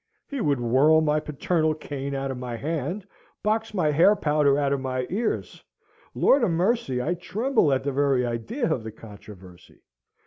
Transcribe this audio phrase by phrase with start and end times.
[0.27, 3.05] He would whirl my paternal cane out of my hand,
[3.43, 5.63] box my hair powder out of my ears.
[6.15, 6.99] Lord a mercy!
[6.99, 9.83] I tremble at the very idea of the controversy?